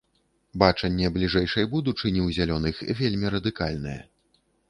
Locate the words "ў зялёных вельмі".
2.27-3.27